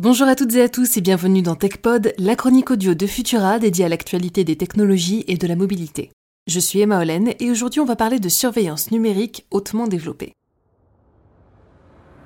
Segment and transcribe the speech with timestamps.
[0.00, 3.58] Bonjour à toutes et à tous et bienvenue dans TechPod, la chronique audio de Futura
[3.58, 6.12] dédiée à l'actualité des technologies et de la mobilité.
[6.46, 10.34] Je suis Emma Hollen et aujourd'hui on va parler de surveillance numérique hautement développée.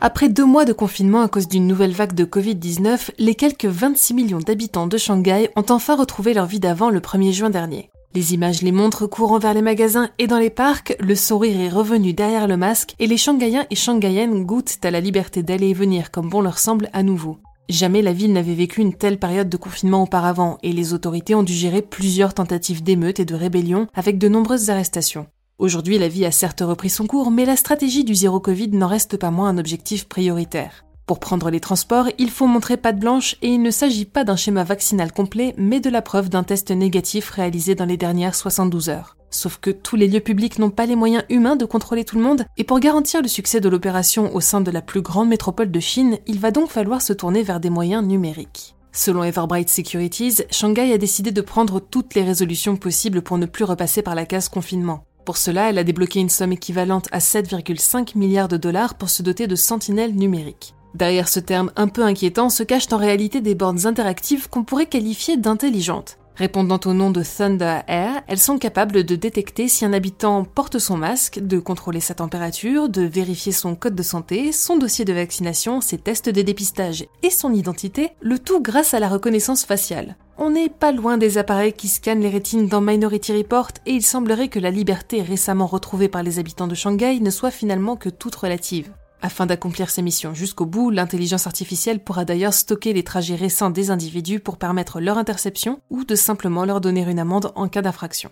[0.00, 4.14] Après deux mois de confinement à cause d'une nouvelle vague de Covid-19, les quelques 26
[4.14, 7.88] millions d'habitants de Shanghai ont enfin retrouvé leur vie d'avant le 1er juin dernier.
[8.16, 11.68] Les images les montrent courant vers les magasins et dans les parcs, le sourire est
[11.68, 15.74] revenu derrière le masque et les Shanghaïens et Shanghaïennes goûtent à la liberté d'aller et
[15.74, 17.38] venir comme bon leur semble à nouveau.
[17.70, 21.44] Jamais la ville n'avait vécu une telle période de confinement auparavant et les autorités ont
[21.44, 25.28] dû gérer plusieurs tentatives d'émeutes et de rébellions avec de nombreuses arrestations.
[25.58, 28.88] Aujourd'hui, la vie a certes repris son cours, mais la stratégie du zéro Covid n'en
[28.88, 30.84] reste pas moins un objectif prioritaire.
[31.10, 34.36] Pour prendre les transports, il faut montrer patte blanche et il ne s'agit pas d'un
[34.36, 38.90] schéma vaccinal complet, mais de la preuve d'un test négatif réalisé dans les dernières 72
[38.90, 39.16] heures.
[39.28, 42.22] Sauf que tous les lieux publics n'ont pas les moyens humains de contrôler tout le
[42.22, 45.72] monde, et pour garantir le succès de l'opération au sein de la plus grande métropole
[45.72, 48.76] de Chine, il va donc falloir se tourner vers des moyens numériques.
[48.92, 53.64] Selon Everbright Securities, Shanghai a décidé de prendre toutes les résolutions possibles pour ne plus
[53.64, 55.02] repasser par la case confinement.
[55.24, 59.24] Pour cela, elle a débloqué une somme équivalente à 7,5 milliards de dollars pour se
[59.24, 60.76] doter de sentinelles numériques.
[60.94, 64.86] Derrière ce terme un peu inquiétant se cachent en réalité des bornes interactives qu'on pourrait
[64.86, 66.18] qualifier d'intelligentes.
[66.36, 70.78] Répondant au nom de Thunder Air, elles sont capables de détecter si un habitant porte
[70.78, 75.12] son masque, de contrôler sa température, de vérifier son code de santé, son dossier de
[75.12, 80.16] vaccination, ses tests de dépistage et son identité, le tout grâce à la reconnaissance faciale.
[80.38, 84.02] On n'est pas loin des appareils qui scannent les rétines dans Minority Report et il
[84.02, 88.08] semblerait que la liberté récemment retrouvée par les habitants de Shanghai ne soit finalement que
[88.08, 88.90] toute relative.
[89.22, 93.90] Afin d'accomplir ses missions jusqu'au bout, l'intelligence artificielle pourra d'ailleurs stocker les trajets récents des
[93.90, 98.30] individus pour permettre leur interception ou de simplement leur donner une amende en cas d'infraction.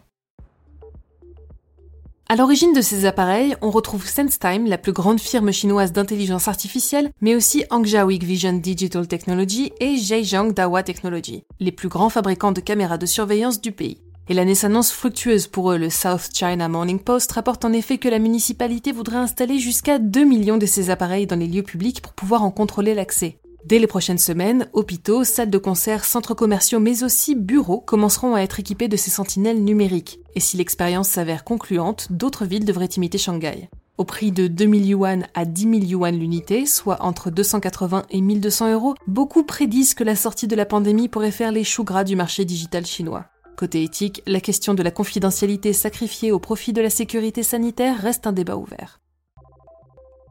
[2.31, 7.11] À l'origine de ces appareils, on retrouve SenseTime, la plus grande firme chinoise d'intelligence artificielle,
[7.23, 12.61] mais aussi Hangzhou Vision Digital Technology et Zhejiang Dahua Technology, les plus grands fabricants de
[12.61, 13.99] caméras de surveillance du pays.
[14.31, 15.79] Et l'année s'annonce fructueuse pour eux.
[15.79, 20.25] Le South China Morning Post rapporte en effet que la municipalité voudrait installer jusqu'à 2
[20.25, 23.39] millions de ces appareils dans les lieux publics pour pouvoir en contrôler l'accès.
[23.65, 28.41] Dès les prochaines semaines, hôpitaux, salles de concert, centres commerciaux, mais aussi bureaux commenceront à
[28.41, 30.21] être équipés de ces sentinelles numériques.
[30.35, 33.71] Et si l'expérience s'avère concluante, d'autres villes devraient imiter Shanghai.
[33.97, 38.73] Au prix de 2000 yuan à 10 000 yuan l'unité, soit entre 280 et 1200
[38.73, 42.15] euros, beaucoup prédisent que la sortie de la pandémie pourrait faire les choux gras du
[42.15, 43.25] marché digital chinois.
[43.59, 48.29] Côté éthique, la question de la confidentialité sacrifiée au profit de la sécurité sanitaire reste
[48.29, 49.01] un débat ouvert.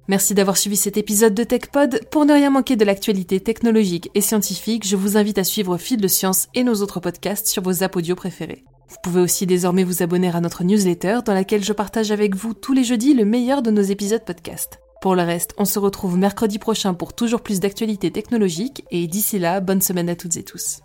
[0.08, 2.06] Merci d'avoir suivi cet épisode de TechPod.
[2.10, 6.00] Pour ne rien manquer de l'actualité technologique et scientifique, je vous invite à suivre Fil
[6.00, 8.64] de Science et nos autres podcasts sur vos apps audio préférés.
[8.88, 12.54] Vous pouvez aussi désormais vous abonner à notre newsletter dans laquelle je partage avec vous
[12.54, 14.80] tous les jeudis le meilleur de nos épisodes podcast.
[15.02, 19.38] Pour le reste, on se retrouve mercredi prochain pour toujours plus d'actualités technologiques et d'ici
[19.38, 20.80] là, bonne semaine à toutes et tous.